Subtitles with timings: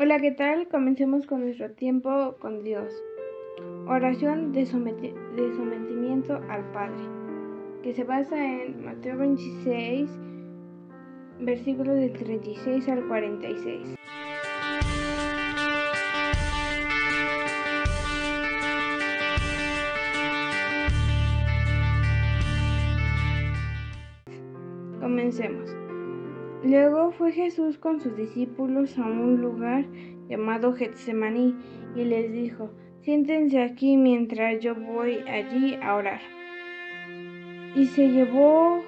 [0.00, 0.68] Hola, ¿qué tal?
[0.68, 2.94] Comencemos con nuestro tiempo con Dios.
[3.88, 4.66] Oración de, de,
[5.56, 7.02] sometimiento al Padre,
[7.82, 10.08] que se basa en Mateo 26,
[11.40, 13.96] versículos del 36 al 46.
[25.00, 25.77] Comencemos.
[26.64, 29.84] Luego fue Jesús con sus discípulos a un lugar
[30.28, 31.54] llamado Getsemaní
[31.94, 32.70] y les dijo,
[33.02, 36.20] siéntense aquí mientras yo voy allí a orar.
[37.76, 38.82] Y se llevó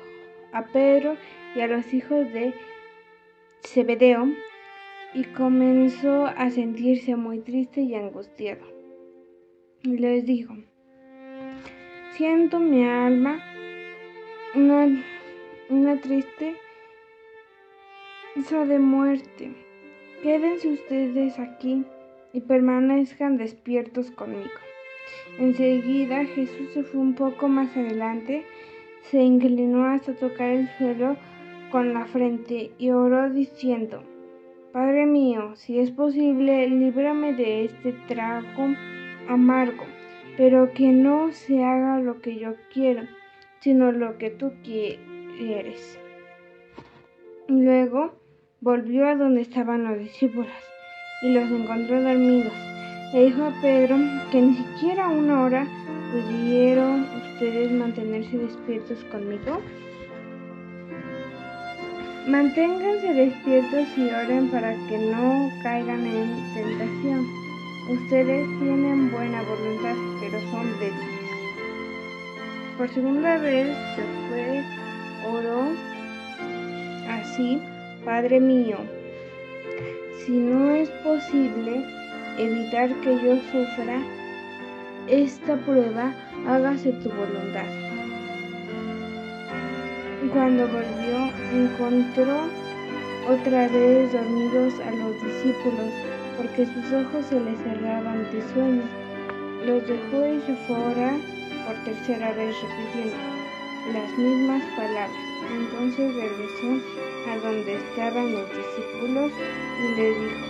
[0.52, 1.16] a Pedro
[1.54, 2.52] y a los hijos de
[3.64, 4.26] Zebedeo
[5.14, 8.64] y comenzó a sentirse muy triste y angustiado.
[9.84, 10.54] Y les dijo,
[12.12, 13.40] siento mi alma
[14.56, 15.04] una,
[15.68, 16.56] una triste
[18.36, 19.50] de muerte.
[20.22, 21.84] Quédense ustedes aquí
[22.32, 24.48] y permanezcan despiertos conmigo.
[25.38, 28.44] Enseguida Jesús se fue un poco más adelante,
[29.02, 31.16] se inclinó hasta tocar el suelo
[31.72, 34.04] con la frente y oró diciendo,
[34.72, 38.68] Padre mío, si es posible, líbrame de este trago
[39.28, 39.84] amargo,
[40.36, 43.02] pero que no se haga lo que yo quiero,
[43.58, 45.98] sino lo que tú quieres.
[47.48, 48.19] Luego
[48.60, 50.52] volvió a donde estaban los discípulos
[51.22, 52.52] y los encontró dormidos.
[53.12, 53.96] Le dijo a Pedro
[54.30, 55.66] que ni siquiera una hora
[56.12, 59.60] pudieron ustedes mantenerse despiertos conmigo.
[62.28, 67.26] Manténganse despiertos y oren para que no caigan en tentación.
[67.88, 71.20] Ustedes tienen buena voluntad, pero son débiles.
[72.76, 74.62] Por segunda vez se fue,
[75.32, 75.64] oró
[77.08, 77.60] así
[78.04, 78.78] Padre mío,
[80.24, 81.84] si no es posible
[82.38, 84.00] evitar que yo sufra
[85.06, 86.14] esta prueba,
[86.48, 87.66] hágase tu voluntad.
[90.32, 92.44] Cuando volvió, encontró
[93.28, 95.92] otra vez dormidos a los discípulos,
[96.38, 98.82] porque sus ojos se les cerraban de sueño.
[99.66, 100.76] Los dejó y se fue
[101.66, 103.16] por tercera vez repitiendo
[103.92, 105.10] las mismas palabras.
[105.50, 106.86] Entonces regresó
[107.28, 109.32] a donde estaban los discípulos
[109.80, 110.46] y les dijo,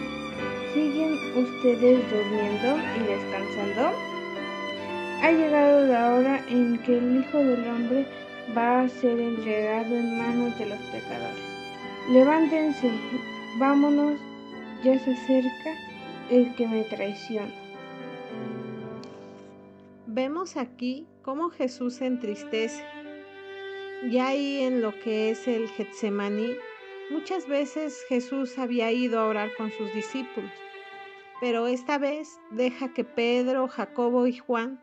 [0.75, 3.93] ¿siguen ustedes durmiendo y descansando?
[5.23, 8.07] Ha llegado la hora en que el Hijo del Hombre
[8.57, 11.45] va a ser entregado en manos de los pecadores.
[12.11, 12.91] Levántense,
[13.59, 14.19] vámonos,
[14.83, 15.75] ya se acerca
[16.31, 17.53] el que me traiciona.
[20.07, 22.83] Vemos aquí cómo Jesús se entristece
[24.09, 26.57] ya ahí en lo que es el Getsemaní,
[27.11, 30.51] muchas veces Jesús había ido a orar con sus discípulos,
[31.41, 34.83] pero esta vez deja que Pedro, Jacobo y Juan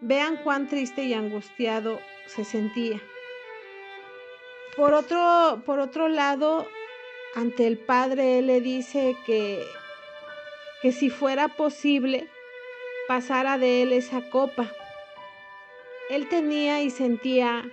[0.00, 3.00] vean cuán triste y angustiado se sentía.
[4.76, 6.66] Por otro, por otro lado,
[7.34, 9.62] ante el Padre, Él le dice que,
[10.82, 12.28] que si fuera posible,
[13.08, 14.70] pasara de Él esa copa.
[16.10, 17.64] Él tenía y sentía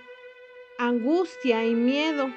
[0.78, 2.32] angustia y miedo.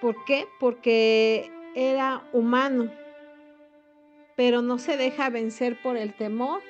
[0.00, 0.48] ¿Por qué?
[0.58, 2.90] Porque era humano,
[4.36, 6.60] pero no se deja vencer por el temor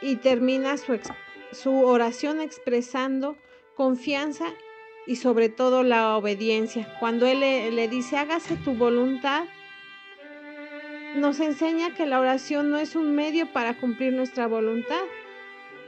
[0.00, 3.36] y termina su, oración expresando
[3.76, 4.46] confianza
[5.06, 6.96] y sobre todo la obediencia.
[7.00, 9.44] Cuando Él le, le dice, hágase tu voluntad,
[11.14, 15.02] nos enseña que la oración no es un medio para cumplir nuestra voluntad,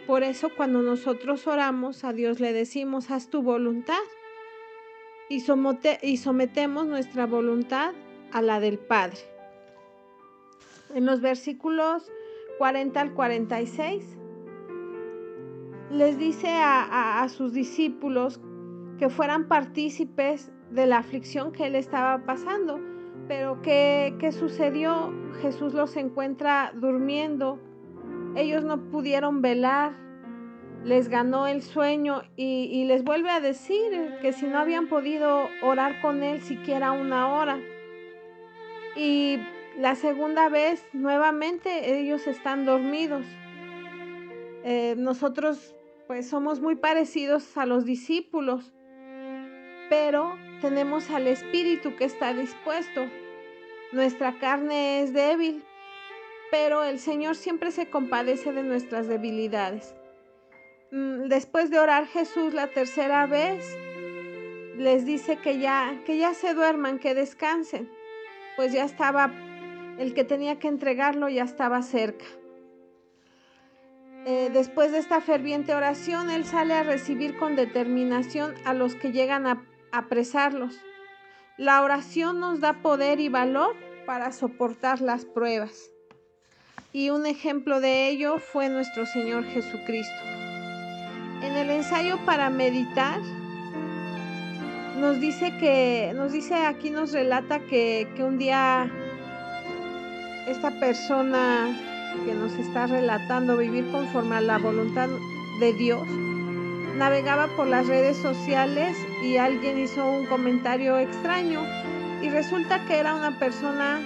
[0.06, 3.94] por eso cuando nosotros oramos a Dios le decimos, haz tu voluntad.
[5.28, 7.92] Y, sometemos nuestra voluntad
[8.32, 9.18] a la del Padre.
[10.94, 12.12] En los versículos
[12.58, 14.16] 40 al 46
[15.90, 18.40] les dice a, sus discípulos
[18.98, 22.78] que fueran partícipes de la aflicción que él estaba pasando.
[23.26, 25.12] Pero ¿qué, ¿qué, sucedió?
[25.42, 27.58] Jesús los encuentra durmiendo
[28.36, 29.92] ellos no pudieron velar,
[30.84, 36.00] les ganó el sueño y, les vuelve a decir que si no habían podido orar
[36.00, 37.58] con él siquiera una hora.
[38.94, 39.38] Y
[39.78, 43.24] la segunda vez, nuevamente, ellos están dormidos.
[44.64, 45.74] Eh, nosotros
[46.06, 48.72] pues somos muy parecidos a los discípulos,
[49.90, 53.06] pero tenemos al Espíritu que está dispuesto.
[53.92, 55.64] Nuestra carne es débil,
[56.50, 59.94] pero el Señor siempre se compadece de nuestras debilidades.
[60.90, 63.76] Mm, después de orar Jesús la tercera vez,
[64.76, 67.90] les dice que ya, que ya se duerman, que descansen,
[68.56, 69.32] pues ya estaba
[69.98, 72.26] el que tenía que entregarlo ya estaba cerca.
[74.26, 79.12] Eh, después de esta ferviente oración, él sale a recibir con determinación a los que
[79.12, 80.76] llegan a apresarlos.
[81.56, 85.90] La oración nos da poder y valor para soportar las pruebas.
[86.96, 90.14] Y un ejemplo de ello fue nuestro Señor Jesucristo.
[91.42, 93.20] En el ensayo para meditar,
[94.98, 98.90] nos dice que, nos dice aquí, nos relata que, que un día
[100.46, 101.68] esta persona
[102.24, 105.10] que nos está relatando vivir conforme a la voluntad
[105.60, 106.08] de Dios,
[106.96, 111.60] navegaba por las redes sociales y alguien hizo un comentario extraño
[112.22, 114.00] y resulta que era una persona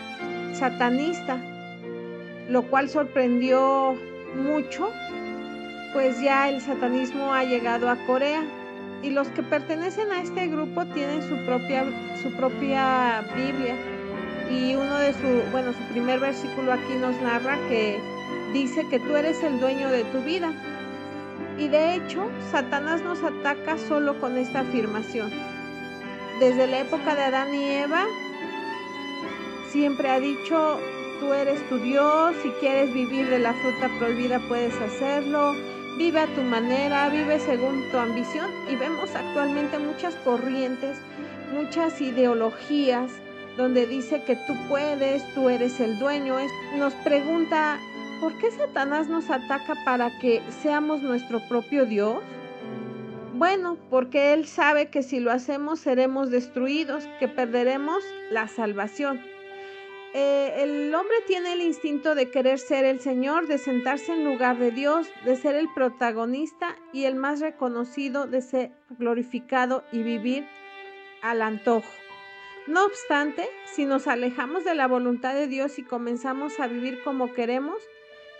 [0.54, 1.40] satanista,
[2.50, 3.94] lo cual sorprendió
[4.35, 4.91] mucho,
[5.93, 8.43] pues ya el satanismo ha llegado a Corea
[9.02, 11.85] y los que pertenecen a este grupo tienen su propia,
[12.23, 13.76] su propia Biblia
[14.50, 18.00] y uno de su, bueno, su primer versículo aquí nos narra que
[18.52, 20.52] dice que tú eres el dueño de tu vida.
[21.56, 25.31] Y de hecho, Satanás nos ataca solo con esta afirmación.
[26.41, 28.05] Desde la época de Adán y Eva,
[29.70, 30.81] siempre ha dicho,
[31.20, 35.52] tú eres tu Dios, si quieres vivir de la fruta prohibida puedes hacerlo,
[35.99, 38.50] vive a tu manera, vive según tu ambición.
[38.70, 40.99] Y vemos actualmente muchas corrientes,
[41.52, 43.11] muchas ideologías
[43.56, 46.37] donde dice que tú puedes, tú eres el dueño.
[46.76, 47.78] Nos pregunta,
[48.20, 52.23] ¿por qué Satanás nos ataca para que seamos nuestro propio Dios?
[53.34, 59.20] Bueno, porque Él sabe que si lo hacemos seremos destruidos, que perderemos la salvación.
[60.12, 64.58] Eh, el hombre tiene el instinto de querer ser el Señor, de sentarse en lugar
[64.58, 70.48] de Dios, de ser el protagonista y el más reconocido, de ser glorificado y vivir
[71.22, 71.88] al antojo.
[72.66, 77.32] No obstante, si nos alejamos de la voluntad de Dios y comenzamos a vivir como
[77.32, 77.80] queremos,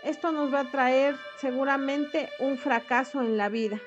[0.03, 3.79] esto nos va a traer seguramente un fracaso en la vida.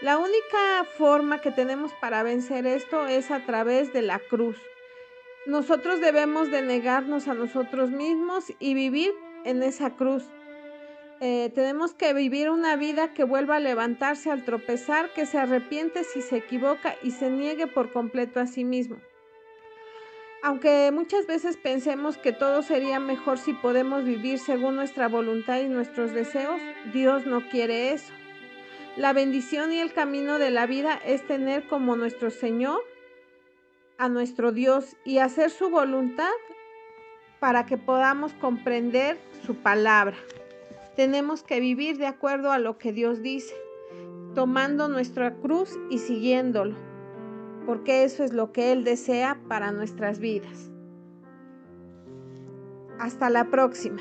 [0.00, 4.56] La única forma que tenemos para vencer esto es a través de la cruz.
[5.46, 9.12] Nosotros debemos de negarnos a nosotros mismos y vivir
[9.44, 10.24] en esa cruz.
[11.20, 16.02] Eh, tenemos que vivir una vida que vuelva a levantarse al tropezar, que se arrepiente
[16.04, 18.96] si se equivoca y se niegue por completo a sí mismo.
[20.42, 25.68] Aunque muchas veces pensemos que todo sería mejor si podemos vivir según nuestra voluntad y
[25.68, 26.60] nuestros deseos,
[26.92, 28.12] Dios no quiere eso.
[28.96, 32.80] La bendición y el camino de la vida es tener como nuestro Señor
[33.98, 36.32] a nuestro Dios y hacer su voluntad
[37.40, 40.16] para que podamos comprender su palabra.
[40.96, 43.54] Tenemos que vivir de acuerdo a lo que Dios dice,
[44.34, 46.76] tomando nuestra cruz y siguiéndolo
[47.66, 50.70] porque eso es lo que Él desea para nuestras vidas.
[52.98, 54.00] Hasta la próxima.